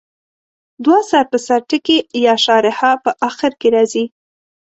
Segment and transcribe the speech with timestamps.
[0.83, 4.05] دوه سر په سر ټکي یا شارحه په اخر کې راځي.